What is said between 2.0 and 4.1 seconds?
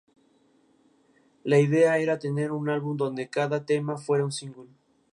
tener un álbum donde cada tema